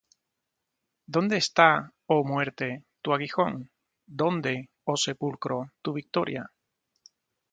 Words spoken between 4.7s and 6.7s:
oh sepulcro, tu victoria?